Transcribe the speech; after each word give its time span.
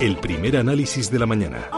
el 0.00 0.16
primer 0.16 0.56
análisis 0.56 1.10
de 1.10 1.18
la 1.18 1.26
mañana. 1.26 1.68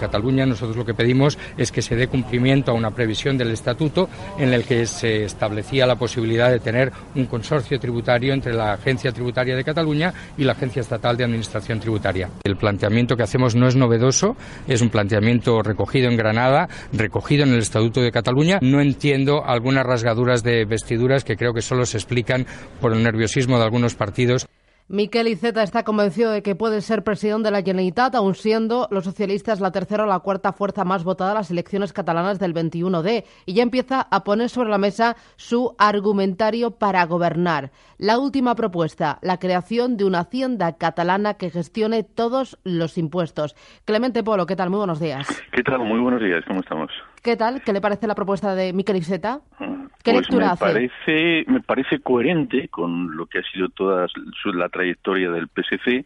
Cataluña 0.00 0.46
nosotros 0.46 0.76
lo 0.76 0.84
que 0.84 0.94
pedimos 0.94 1.38
es 1.56 1.70
que 1.70 1.80
se 1.80 1.94
dé 1.94 2.08
cumplimiento 2.08 2.72
a 2.72 2.74
una 2.74 2.90
previsión 2.90 3.38
del 3.38 3.50
estatuto 3.50 4.08
en 4.38 4.52
el 4.52 4.64
que 4.64 4.86
se 4.86 5.24
establecía 5.24 5.86
la 5.86 5.96
posibilidad 5.96 6.50
de 6.50 6.58
tener 6.58 6.92
un 7.14 7.26
consorcio 7.26 7.78
tributario 7.78 8.32
entre 8.32 8.52
la 8.52 8.72
Agencia 8.72 9.12
Tributaria 9.12 9.54
de 9.54 9.62
Cataluña 9.62 10.12
y 10.36 10.44
la 10.44 10.52
Agencia 10.52 10.80
Estatal 10.80 11.16
de 11.16 11.24
Administración 11.24 11.78
Tributaria. 11.78 12.30
El 12.42 12.56
planteamiento 12.56 13.14
que 13.14 13.22
hacemos 13.22 13.54
no 13.54 13.68
es 13.68 13.76
novedoso, 13.76 14.34
es 14.66 14.80
un 14.80 14.88
planteamiento 14.88 15.62
recogido 15.62 16.10
en 16.10 16.16
Granada, 16.16 16.68
recogido 16.92 17.44
en 17.44 17.52
el 17.52 17.60
Estatuto 17.60 18.00
de 18.00 18.10
Cataluña. 18.10 18.58
No 18.60 18.80
entiendo 18.80 19.44
algunas 19.44 19.86
rasgaduras 19.86 20.42
de 20.42 20.64
vestiduras 20.64 21.22
que 21.22 21.36
creo 21.36 21.52
que 21.52 21.62
solo 21.62 21.86
se 21.86 21.98
explican 21.98 22.46
por 22.80 22.92
el 22.92 23.02
nerviosismo 23.02 23.58
de 23.58 23.64
algunos 23.64 23.94
partidos. 23.94 24.48
Miquel 24.92 25.26
Iceta 25.26 25.62
está 25.62 25.84
convencido 25.84 26.32
de 26.32 26.42
que 26.42 26.54
puede 26.54 26.82
ser 26.82 27.02
presidente 27.02 27.44
de 27.46 27.52
la 27.52 27.62
Generalitat, 27.62 28.14
aun 28.14 28.34
siendo 28.34 28.88
los 28.90 29.04
socialistas 29.04 29.58
la 29.58 29.72
tercera 29.72 30.04
o 30.04 30.06
la 30.06 30.18
cuarta 30.18 30.52
fuerza 30.52 30.84
más 30.84 31.02
votada 31.02 31.30
en 31.30 31.36
las 31.36 31.50
elecciones 31.50 31.94
catalanas 31.94 32.38
del 32.38 32.52
21D, 32.52 33.24
y 33.46 33.54
ya 33.54 33.62
empieza 33.62 34.02
a 34.02 34.22
poner 34.22 34.50
sobre 34.50 34.68
la 34.68 34.76
mesa 34.76 35.16
su 35.36 35.74
argumentario 35.78 36.72
para 36.72 37.06
gobernar. 37.06 37.70
La 37.96 38.18
última 38.18 38.54
propuesta, 38.54 39.18
la 39.22 39.38
creación 39.38 39.96
de 39.96 40.04
una 40.04 40.20
hacienda 40.20 40.76
catalana 40.76 41.38
que 41.38 41.48
gestione 41.48 42.02
todos 42.02 42.58
los 42.62 42.98
impuestos. 42.98 43.56
Clemente 43.86 44.22
Polo, 44.22 44.44
¿qué 44.44 44.56
tal? 44.56 44.68
Muy 44.68 44.76
buenos 44.76 45.00
días. 45.00 45.26
¿Qué 45.52 45.62
tal? 45.62 45.78
Muy 45.78 46.00
buenos 46.00 46.20
días, 46.20 46.44
¿cómo 46.46 46.60
estamos? 46.60 46.90
¿Qué 47.22 47.34
tal? 47.36 47.62
¿Qué 47.62 47.72
le 47.72 47.80
parece 47.80 48.06
la 48.06 48.14
propuesta 48.14 48.54
de 48.54 48.74
Miquel 48.74 48.96
Iceta? 48.96 49.40
Ah, 49.58 49.81
¿Qué 50.02 50.12
pues 50.12 50.28
lectura 50.28 50.52
me 50.52 50.56
Parece, 50.56 51.44
me 51.46 51.60
parece 51.60 52.00
coherente 52.00 52.68
con 52.68 53.16
lo 53.16 53.26
que 53.26 53.38
ha 53.38 53.42
sido 53.52 53.68
toda 53.68 54.06
la 54.54 54.68
trayectoria 54.68 55.30
del 55.30 55.48
PSC, 55.48 56.04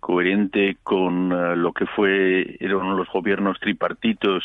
coherente 0.00 0.76
con 0.82 1.32
uh, 1.32 1.56
lo 1.56 1.72
que 1.72 1.86
fue 1.86 2.56
eran 2.60 2.96
los 2.96 3.08
gobiernos 3.08 3.58
tripartitos 3.60 4.44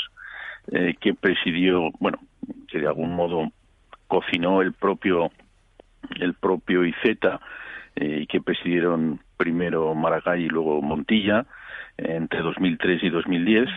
eh, 0.71 0.95
que 0.99 1.13
presidió, 1.13 1.91
bueno, 1.99 2.19
que 2.67 2.79
de 2.79 2.87
algún 2.87 3.15
modo 3.15 3.51
cocinó 4.07 4.61
el 4.61 4.73
propio 4.73 5.31
el 6.19 6.33
propio 6.33 6.85
Iceta 6.85 7.39
eh, 7.95 8.19
y 8.21 8.27
que 8.27 8.41
presidieron 8.41 9.19
primero 9.37 9.93
Maragall 9.95 10.41
y 10.41 10.47
luego 10.47 10.81
Montilla 10.81 11.45
eh, 11.97 12.15
entre 12.15 12.41
2003 12.41 13.03
y 13.03 13.09
2010 13.09 13.69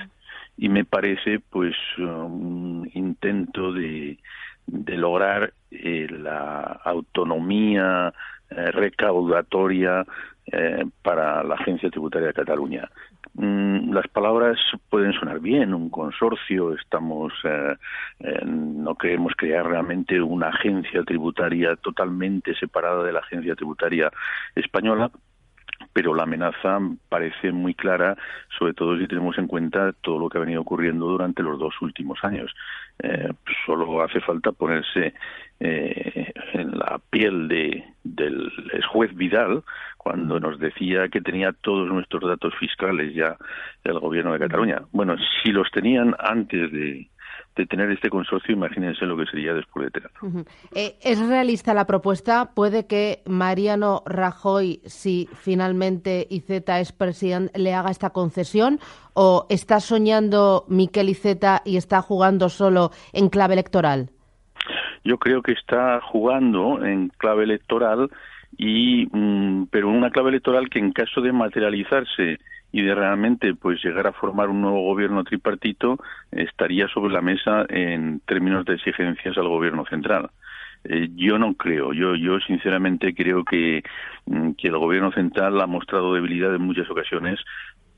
y 0.58 0.68
me 0.68 0.84
parece 0.84 1.40
pues 1.50 1.74
un 1.98 2.88
intento 2.94 3.72
de, 3.72 4.18
de 4.66 4.96
lograr 4.96 5.52
eh, 5.70 6.06
la 6.10 6.80
autonomía 6.84 8.12
eh, 8.50 8.70
recaudatoria 8.70 10.04
eh, 10.46 10.84
para 11.02 11.42
la 11.42 11.54
Agencia 11.54 11.90
Tributaria 11.90 12.28
de 12.28 12.34
Cataluña. 12.34 12.88
Mm, 13.34 13.92
las 13.92 14.06
palabras 14.08 14.58
pueden 14.88 15.12
sonar 15.12 15.40
bien, 15.40 15.74
un 15.74 15.90
consorcio, 15.90 16.74
estamos, 16.74 17.32
no 18.46 18.94
queremos 18.94 19.34
crear 19.36 19.66
realmente 19.66 20.20
una 20.20 20.48
agencia 20.48 21.02
tributaria 21.02 21.76
totalmente 21.76 22.54
separada 22.54 23.02
de 23.02 23.12
la 23.12 23.20
agencia 23.20 23.54
tributaria 23.54 24.10
española, 24.54 25.10
pero 25.96 26.14
la 26.14 26.24
amenaza 26.24 26.78
parece 27.08 27.52
muy 27.52 27.72
clara, 27.72 28.18
sobre 28.58 28.74
todo 28.74 28.98
si 28.98 29.08
tenemos 29.08 29.38
en 29.38 29.46
cuenta 29.46 29.94
todo 30.02 30.18
lo 30.18 30.28
que 30.28 30.36
ha 30.36 30.42
venido 30.42 30.60
ocurriendo 30.60 31.06
durante 31.06 31.42
los 31.42 31.58
dos 31.58 31.72
últimos 31.80 32.22
años. 32.22 32.54
Eh, 33.02 33.32
solo 33.64 34.02
hace 34.02 34.20
falta 34.20 34.52
ponerse 34.52 35.14
eh, 35.58 36.32
en 36.52 36.72
la 36.72 37.00
piel 37.08 37.48
de, 37.48 37.82
del 38.04 38.52
juez 38.92 39.14
Vidal 39.14 39.62
cuando 39.96 40.38
nos 40.38 40.60
decía 40.60 41.08
que 41.08 41.22
tenía 41.22 41.52
todos 41.52 41.88
nuestros 41.88 42.28
datos 42.28 42.54
fiscales 42.60 43.14
ya 43.14 43.34
el 43.82 43.98
gobierno 43.98 44.34
de 44.34 44.40
Cataluña. 44.40 44.82
Bueno, 44.92 45.16
si 45.42 45.50
los 45.50 45.70
tenían 45.70 46.14
antes 46.18 46.72
de, 46.72 47.08
de 47.56 47.66
tener 47.66 47.90
este 47.90 48.10
consorcio, 48.10 48.54
imagínense 48.54 49.06
lo 49.06 49.16
que 49.16 49.24
sería 49.26 49.54
después 49.54 49.86
de 49.86 50.00
tenerlo. 50.00 50.44
Eh, 50.74 50.96
¿Es 51.00 51.18
realista 51.26 51.72
la 51.72 51.86
propuesta? 51.86 52.50
¿Puede 52.54 52.86
que 52.86 53.22
Mariano 53.26 54.02
Rajoy, 54.06 54.80
si 54.84 55.28
finalmente 55.32 56.26
Iceta 56.28 56.80
es 56.80 56.92
presidente, 56.92 57.58
le 57.58 57.72
haga 57.72 57.90
esta 57.90 58.10
concesión? 58.10 58.78
¿O 59.14 59.46
está 59.48 59.80
soñando 59.80 60.64
Miquel 60.68 61.08
Iceta 61.08 61.62
y 61.64 61.78
está 61.78 62.02
jugando 62.02 62.50
solo 62.50 62.90
en 63.14 63.30
clave 63.30 63.54
electoral? 63.54 64.10
Yo 65.04 65.18
creo 65.18 65.40
que 65.40 65.52
está 65.52 66.00
jugando 66.02 66.84
en 66.84 67.08
clave 67.08 67.44
electoral 67.44 68.10
y 68.58 69.06
mm, 69.10 69.66
pero 69.70 69.88
una 69.88 70.10
clave 70.10 70.30
electoral 70.30 70.68
que 70.68 70.78
en 70.78 70.92
caso 70.92 71.20
de 71.20 71.32
materializarse 71.32 72.38
y 72.76 72.82
de 72.82 72.94
realmente 72.94 73.54
pues 73.54 73.82
llegar 73.82 74.06
a 74.06 74.12
formar 74.12 74.50
un 74.50 74.60
nuevo 74.60 74.82
gobierno 74.82 75.24
tripartito 75.24 75.98
estaría 76.30 76.86
sobre 76.88 77.10
la 77.10 77.22
mesa 77.22 77.64
en 77.70 78.20
términos 78.26 78.66
de 78.66 78.74
exigencias 78.74 79.38
al 79.38 79.48
gobierno 79.48 79.86
central. 79.86 80.28
Eh, 80.84 81.08
yo 81.14 81.38
no 81.38 81.54
creo, 81.54 81.94
yo, 81.94 82.16
yo 82.16 82.38
sinceramente 82.40 83.14
creo 83.14 83.44
que, 83.44 83.82
mm, 84.26 84.50
que 84.58 84.68
el 84.68 84.76
gobierno 84.76 85.10
central 85.10 85.58
ha 85.62 85.66
mostrado 85.66 86.12
debilidad 86.12 86.54
en 86.54 86.60
muchas 86.60 86.90
ocasiones, 86.90 87.40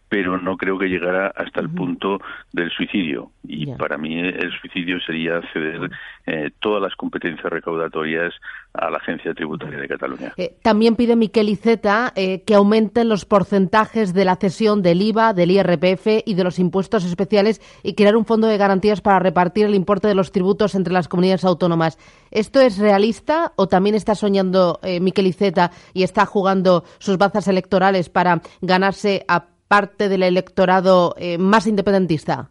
pero 0.09 0.39
no 0.39 0.57
creo 0.57 0.79
que 0.79 0.87
llegara 0.87 1.29
hasta 1.29 1.61
el 1.61 1.69
punto 1.69 2.19
del 2.53 2.71
suicidio. 2.71 3.31
Y 3.45 3.67
para 3.75 3.99
mí 3.99 4.19
el 4.19 4.51
suicidio 4.61 4.99
sería 5.01 5.41
ceder 5.53 5.91
eh, 6.27 6.51
todas 6.61 6.83
las 6.83 6.95
competencias 6.97 7.51
recaudatorias 7.51 8.35
a 8.75 8.91
la 8.91 8.99
Agencia 8.99 9.35
Tributaria 9.35 9.79
de 9.79 9.89
Cataluña. 9.89 10.33
Eh, 10.37 10.57
también 10.63 10.97
pide 10.97 11.17
Miquel 11.17 11.49
Iceta 11.49 12.13
eh, 12.15 12.43
que 12.45 12.55
aumenten 12.55 13.09
los 13.09 13.25
porcentajes 13.25 14.15
de 14.15 14.25
la 14.25 14.37
cesión 14.37 14.83
del 14.83 15.03
IVA, 15.03 15.33
del 15.33 15.51
IRPF 15.51 16.23
y 16.25 16.35
de 16.35 16.45
los 16.45 16.59
impuestos 16.59 17.05
especiales 17.05 17.61
y 17.83 17.95
crear 17.95 18.17
un 18.17 18.25
fondo 18.25 18.47
de 18.47 18.59
garantías 18.59 19.01
para 19.01 19.19
repartir 19.19 19.67
el 19.67 19.75
importe 19.75 20.09
de 20.09 20.15
los 20.15 20.33
tributos 20.33 20.75
entre 20.75 20.93
las 20.93 21.09
comunidades 21.09 21.45
autónomas. 21.45 21.99
¿Esto 22.31 22.61
es 22.61 22.79
realista 22.79 23.53
o 23.57 23.67
también 23.69 23.95
está 23.95 24.15
soñando 24.15 24.81
Miquel 25.01 25.27
Iceta 25.27 25.71
y 25.95 26.03
está 26.03 26.27
jugando 26.27 26.85
sus 26.99 27.17
bazas 27.17 27.49
electorales 27.49 28.11
para 28.11 28.43
ganarse 28.61 29.25
a 29.29 29.47
parte 29.69 30.09
del 30.09 30.23
electorado 30.23 31.15
eh, 31.19 31.39
más 31.39 31.67
independentista? 31.67 32.49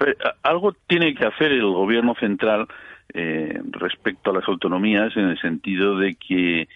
Eh, 0.00 0.14
algo 0.42 0.74
tiene 0.86 1.14
que 1.14 1.26
hacer 1.26 1.52
el 1.52 1.66
gobierno 1.66 2.14
central 2.20 2.68
eh, 3.12 3.60
respecto 3.70 4.30
a 4.30 4.34
las 4.34 4.48
autonomías 4.48 5.16
en 5.16 5.30
el 5.30 5.40
sentido 5.40 5.98
de 5.98 6.14
que 6.14 6.68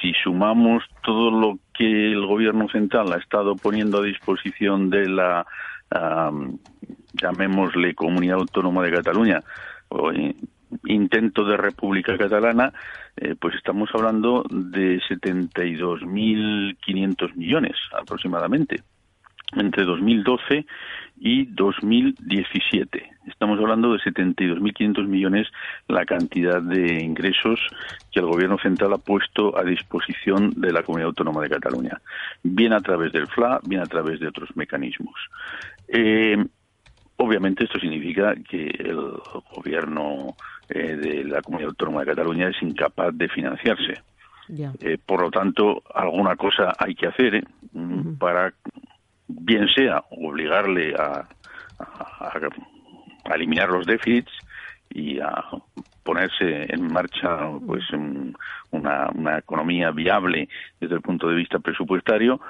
si 0.00 0.14
sumamos 0.24 0.82
todo 1.04 1.30
lo 1.30 1.58
que 1.74 1.84
el 1.84 2.26
gobierno 2.26 2.68
central 2.70 3.12
ha 3.12 3.18
estado 3.18 3.54
poniendo 3.54 3.98
a 3.98 4.02
disposición 4.02 4.88
de 4.88 5.10
la 5.10 5.46
llamémosle 7.12 7.94
comunidad 7.94 8.38
autónoma 8.38 8.82
de 8.82 8.92
Cataluña 8.92 9.40
intento 10.92 11.44
de 11.44 11.56
República 11.56 12.16
Catalana, 12.16 12.72
eh, 13.16 13.34
pues 13.38 13.56
estamos 13.56 13.90
hablando 13.94 14.44
de 14.50 15.00
72.500 15.00 17.34
millones 17.34 17.76
aproximadamente 17.92 18.82
entre 19.54 19.84
2012 19.84 20.64
y 21.20 21.44
2017. 21.46 23.10
Estamos 23.26 23.58
hablando 23.60 23.92
de 23.92 23.98
72.500 23.98 25.06
millones 25.06 25.48
la 25.88 26.04
cantidad 26.04 26.60
de 26.60 27.02
ingresos 27.02 27.60
que 28.10 28.20
el 28.20 28.26
Gobierno 28.26 28.58
central 28.58 28.92
ha 28.94 28.98
puesto 28.98 29.56
a 29.56 29.62
disposición 29.62 30.50
de 30.56 30.72
la 30.72 30.82
Comunidad 30.82 31.08
Autónoma 31.08 31.42
de 31.42 31.50
Cataluña, 31.50 32.00
bien 32.42 32.72
a 32.72 32.80
través 32.80 33.12
del 33.12 33.28
FLA, 33.28 33.60
bien 33.64 33.82
a 33.82 33.86
través 33.86 34.20
de 34.20 34.28
otros 34.28 34.48
mecanismos. 34.56 35.14
Eh, 35.86 36.42
obviamente 37.16 37.64
esto 37.64 37.78
significa 37.78 38.34
que 38.48 38.66
el 38.66 38.98
Gobierno 39.54 40.34
eh, 40.74 40.96
de 40.96 41.24
la 41.24 41.42
Comunidad 41.42 41.70
Autónoma 41.70 42.00
de 42.00 42.06
Cataluña 42.06 42.48
es 42.48 42.62
incapaz 42.62 43.16
de 43.16 43.28
financiarse. 43.28 44.02
Eh, 44.80 44.98
por 45.04 45.20
lo 45.20 45.30
tanto, 45.30 45.82
alguna 45.94 46.36
cosa 46.36 46.72
hay 46.78 46.94
que 46.94 47.06
hacer 47.06 47.34
¿eh? 47.36 47.44
para, 48.18 48.52
bien 49.28 49.68
sea, 49.68 50.02
obligarle 50.10 50.94
a, 50.94 51.28
a, 51.78 53.34
eliminar 53.34 53.68
los 53.68 53.86
déficits 53.86 54.32
y 54.90 55.20
a 55.20 55.44
ponerse 56.02 56.72
en 56.72 56.92
marcha 56.92 57.50
pues 57.66 57.84
una, 58.70 59.08
una 59.14 59.38
economía 59.38 59.90
viable 59.90 60.48
desde 60.80 60.96
el 60.96 61.02
punto 61.02 61.28
de 61.28 61.36
vista 61.36 61.58
presupuestario 61.58 62.40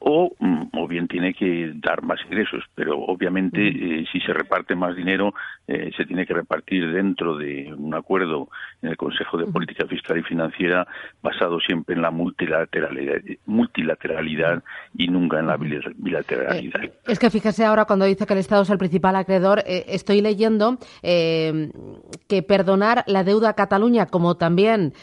o, 0.00 0.32
mm, 0.38 0.62
o 0.72 0.88
bien 0.88 1.06
tiene 1.08 1.34
que 1.34 1.72
dar 1.76 2.02
más 2.02 2.18
ingresos. 2.24 2.64
Pero 2.74 2.98
obviamente, 2.98 3.68
eh, 3.68 4.06
si 4.10 4.20
se 4.20 4.32
reparte 4.32 4.74
más 4.74 4.96
dinero, 4.96 5.34
eh, 5.68 5.90
se 5.96 6.06
tiene 6.06 6.26
que 6.26 6.34
repartir 6.34 6.90
dentro 6.90 7.36
de 7.36 7.72
un 7.76 7.94
acuerdo 7.94 8.48
en 8.82 8.90
el 8.90 8.96
Consejo 8.96 9.36
de 9.36 9.46
Política 9.46 9.86
Fiscal 9.86 10.18
y 10.18 10.22
Financiera 10.22 10.86
basado 11.22 11.60
siempre 11.60 11.94
en 11.94 12.02
la 12.02 12.10
multilateralidad, 12.10 13.20
multilateralidad 13.46 14.62
y 14.96 15.08
nunca 15.08 15.38
en 15.38 15.46
la 15.46 15.56
bilateralidad. 15.58 16.82
Eh, 16.82 16.92
es 17.06 17.18
que 17.18 17.30
fíjese 17.30 17.64
ahora 17.64 17.84
cuando 17.84 18.06
dice 18.06 18.26
que 18.26 18.32
el 18.32 18.40
Estado 18.40 18.62
es 18.62 18.70
el 18.70 18.78
principal 18.78 19.16
acreedor, 19.16 19.62
estoy 19.66 20.22
leyendo 20.22 20.78
que 21.02 22.42
perdonar 22.46 23.04
la 23.06 23.22
deuda 23.24 23.50
a 23.50 23.54
Cataluña, 23.54 24.06
como 24.06 24.36
también 24.36 24.94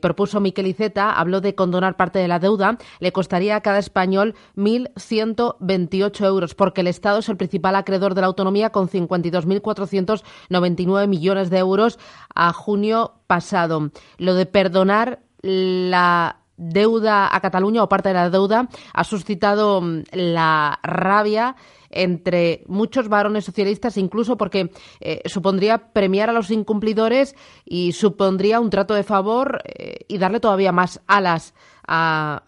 propuso 0.00 0.40
Miquel 0.40 0.66
Iceta, 0.66 1.12
habló 1.12 1.40
de 1.40 1.54
condonar 1.54 1.96
parte 1.96 2.18
de 2.18 2.28
la 2.28 2.38
deuda, 2.38 2.78
le 3.00 3.12
costaría 3.12 3.56
a 3.56 3.60
cada 3.60 3.78
español 3.78 4.34
1.128 4.56 6.24
euros, 6.24 6.54
porque 6.54 6.82
el 6.82 6.86
Estado 6.86 7.18
es 7.18 7.28
el 7.28 7.36
principal 7.36 7.74
acreedor 7.76 8.14
de 8.14 8.22
la 8.22 8.28
autonomía 8.28 8.70
con 8.70 8.88
52.499 8.88 11.08
millones 11.08 11.50
de 11.50 11.58
euros 11.58 11.98
a 12.34 12.52
junio 12.52 13.14
pasado. 13.26 13.90
Lo 14.18 14.34
de 14.34 14.46
perdonar 14.46 15.18
la 15.42 16.38
deuda 16.56 17.34
a 17.34 17.40
Cataluña 17.40 17.82
o 17.82 17.88
parte 17.88 18.10
de 18.10 18.14
la 18.14 18.30
deuda 18.30 18.68
ha 18.92 19.04
suscitado 19.04 19.80
mm, 19.80 20.02
la 20.12 20.78
rabia 20.82 21.56
entre 21.90 22.64
muchos 22.66 23.08
varones 23.08 23.44
socialistas, 23.44 23.96
incluso 23.96 24.36
porque 24.36 24.72
eh, 25.00 25.22
supondría 25.26 25.92
premiar 25.92 26.28
a 26.28 26.32
los 26.32 26.50
incumplidores 26.50 27.36
y 27.64 27.92
supondría 27.92 28.58
un 28.58 28.70
trato 28.70 28.94
de 28.94 29.04
favor 29.04 29.62
eh, 29.64 29.98
y 30.08 30.18
darle 30.18 30.40
todavía 30.40 30.72
más 30.72 31.00
alas 31.06 31.54
a, 31.86 32.42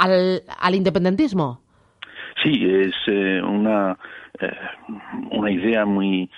al, 0.00 0.42
al 0.58 0.74
independentismo. 0.74 1.60
Sí, 2.42 2.64
es 2.64 2.94
eh, 3.06 3.40
una, 3.42 3.98
eh, 4.40 4.50
una 5.30 5.50
idea 5.50 5.84
muy, 5.84 6.30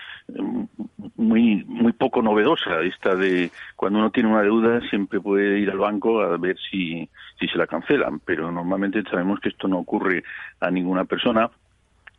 muy, 1.17 1.65
muy 1.67 1.93
poco 1.93 2.23
novedosa 2.23 2.81
esta 2.81 3.15
de 3.15 3.51
cuando 3.77 4.01
uno 4.01 4.11
tiene 4.11 4.31
una 4.31 4.43
deuda 4.43 4.81
siempre 4.89 5.21
puede 5.21 5.61
ir 5.61 5.71
al 5.71 5.79
banco 5.79 6.21
a 6.21 6.37
ver 6.39 6.57
si, 6.71 7.09
si 7.39 7.47
se 7.47 7.59
la 7.59 7.67
cancelan, 7.67 8.21
pero 8.25 8.51
normalmente 8.51 9.03
sabemos 9.09 9.39
que 9.41 9.51
esto 9.51 9.69
no 9.69 9.79
ocurre 9.79 10.25
a 10.61 10.71
ninguna 10.71 11.05
persona 11.05 11.51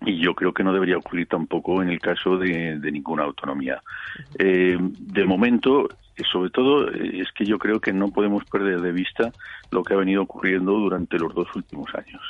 y 0.05 0.17
yo 0.19 0.35
creo 0.35 0.53
que 0.53 0.63
no 0.63 0.73
debería 0.73 0.97
ocurrir 0.97 1.27
tampoco 1.27 1.81
en 1.81 1.89
el 1.89 1.99
caso 1.99 2.37
de, 2.37 2.79
de 2.79 2.91
ninguna 2.91 3.23
autonomía. 3.23 3.81
Eh, 4.37 4.77
de 4.79 5.25
momento, 5.25 5.87
sobre 6.31 6.49
todo, 6.49 6.89
es 6.89 7.31
que 7.33 7.45
yo 7.45 7.57
creo 7.57 7.79
que 7.79 7.93
no 7.93 8.09
podemos 8.09 8.43
perder 8.45 8.81
de 8.81 8.91
vista 8.91 9.31
lo 9.73 9.83
que 9.83 9.93
ha 9.93 9.97
venido 9.97 10.21
ocurriendo 10.21 10.71
durante 10.73 11.17
los 11.17 11.33
dos 11.33 11.47
últimos 11.55 11.89
años. 11.95 12.21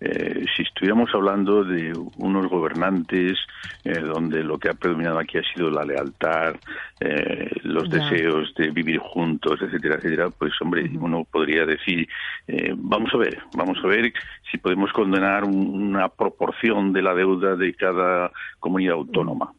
Eh, 0.00 0.44
si 0.56 0.62
estuviéramos 0.62 1.10
hablando 1.14 1.62
de 1.64 1.92
unos 2.16 2.46
gobernantes 2.48 3.38
eh, 3.84 4.00
donde 4.00 4.42
lo 4.42 4.58
que 4.58 4.70
ha 4.70 4.74
predominado 4.74 5.18
aquí 5.18 5.38
ha 5.38 5.42
sido 5.54 5.70
la 5.70 5.84
lealtad, 5.84 6.54
eh, 7.00 7.50
los 7.62 7.90
deseos 7.90 8.54
de 8.54 8.70
vivir 8.70 8.98
juntos, 8.98 9.60
etcétera, 9.60 9.96
etcétera, 9.96 10.30
pues 10.30 10.52
hombre, 10.62 10.90
uno 10.98 11.24
podría 11.30 11.66
decir, 11.66 12.08
vamos 12.76 13.10
a 13.12 13.18
ver, 13.18 13.38
vamos 13.54 13.78
a 13.84 13.86
ver 13.86 14.12
si 14.50 14.58
podemos 14.58 14.90
condenar 14.92 15.44
una 15.44 16.08
proporción 16.08 16.92
de 16.92 17.02
la 17.02 17.14
deuda 17.14 17.56
de 17.56 17.74
cada 17.74 18.32
comunidad 18.58 18.94
autónoma. 18.94 19.52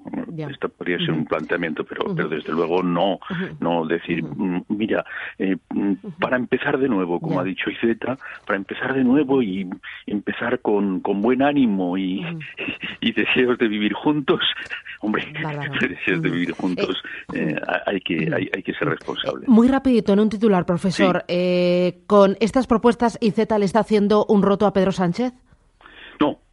Esto 0.49 0.69
podría 0.69 0.97
ser 0.97 1.11
un 1.11 1.25
planteamiento, 1.25 1.83
pero, 1.83 2.13
pero 2.15 2.29
desde 2.29 2.51
luego 2.51 2.81
no, 2.81 3.19
no 3.59 3.85
decir, 3.85 4.23
mm, 4.23 4.65
mira, 4.69 5.05
mm, 5.37 5.93
para 6.19 6.37
empezar 6.37 6.77
de 6.77 6.87
nuevo, 6.87 7.19
como 7.19 7.39
ha 7.39 7.43
dicho 7.43 7.69
Iseta, 7.69 8.17
para 8.45 8.57
empezar 8.57 8.93
de 8.93 9.03
nuevo 9.03 9.41
y 9.41 9.69
empezar 10.07 10.59
con, 10.59 10.99
con 11.01 11.21
buen 11.21 11.41
ánimo 11.41 11.97
y, 11.97 12.25
y, 13.01 13.11
deseos 13.11 13.57
de 13.57 13.67
vivir 13.67 13.93
juntos, 13.93 14.39
hombre, 15.01 15.25
deseos 15.81 16.21
de 16.21 16.29
vivir 16.29 16.51
juntos, 16.51 17.01
eh, 17.33 17.49
eh, 17.49 17.61
hay, 17.85 18.01
que, 18.01 18.15
hay, 18.33 18.49
hay, 18.53 18.63
que 18.63 18.73
ser 18.73 18.89
responsable. 18.89 19.45
Muy 19.47 19.67
rapidito, 19.67 20.13
en 20.13 20.19
un 20.19 20.29
titular, 20.29 20.65
profesor, 20.65 21.23
eh, 21.27 21.99
¿con 22.07 22.37
estas 22.39 22.67
propuestas 22.67 23.17
Iseta 23.21 23.57
le 23.59 23.65
está 23.65 23.79
haciendo 23.79 24.25
un 24.25 24.41
roto 24.41 24.65
a 24.65 24.73
Pedro 24.73 24.91
Sánchez? 24.91 25.33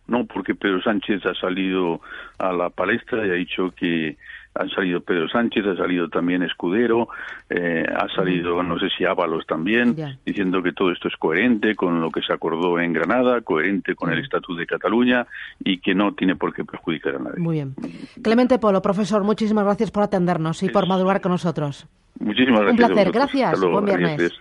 No, 0.08 0.24
porque 0.24 0.54
Pedro 0.54 0.80
Sánchez 0.82 1.24
ha 1.26 1.34
salido 1.34 2.00
a 2.38 2.52
la 2.52 2.70
palestra 2.70 3.26
y 3.26 3.30
ha 3.30 3.34
dicho 3.34 3.72
que 3.76 4.16
han 4.58 4.70
salido 4.70 5.00
Pedro 5.00 5.28
Sánchez, 5.28 5.66
ha 5.66 5.76
salido 5.76 6.08
también 6.08 6.42
Escudero, 6.42 7.08
eh, 7.50 7.84
ha 7.94 8.08
salido, 8.14 8.62
no 8.62 8.78
sé 8.78 8.88
si 8.96 9.04
Ábalos 9.04 9.46
también, 9.46 9.96
diciendo 10.24 10.62
que 10.62 10.72
todo 10.72 10.90
esto 10.92 11.08
es 11.08 11.16
coherente 11.16 11.74
con 11.74 12.00
lo 12.00 12.10
que 12.10 12.22
se 12.22 12.32
acordó 12.32 12.80
en 12.80 12.92
Granada, 12.92 13.40
coherente 13.42 13.94
con 13.94 14.12
el 14.12 14.20
Estatuto 14.20 14.58
de 14.58 14.66
Cataluña 14.66 15.26
y 15.60 15.78
que 15.78 15.94
no 15.94 16.14
tiene 16.14 16.36
por 16.36 16.54
qué 16.54 16.64
perjudicar 16.64 17.16
a 17.16 17.18
nadie. 17.18 17.38
Muy 17.38 17.56
bien. 17.56 17.74
Clemente 18.22 18.58
Polo, 18.58 18.80
profesor, 18.80 19.24
muchísimas 19.24 19.64
gracias 19.64 19.90
por 19.90 20.02
atendernos 20.02 20.62
y 20.62 20.68
por 20.70 20.88
madurar 20.88 21.20
con 21.20 21.32
nosotros. 21.32 21.86
Muchísimas 22.18 22.62
gracias. 22.62 22.88
Un 22.88 22.94
placer, 22.94 23.12
gracias. 23.12 23.60
Buen 23.60 23.84
viernes. 23.84 24.32